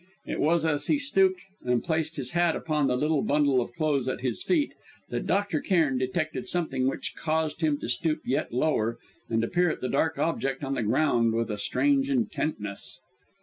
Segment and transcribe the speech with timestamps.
[0.25, 4.07] It was as he stooped and placed his hat upon the little bundle of clothes
[4.07, 4.73] at his feet
[5.09, 5.61] that Dr.
[5.61, 8.97] Cairn detected something which caused him to stoop yet lower
[9.29, 12.99] and to peer at that dark object on the ground with a strange intentness.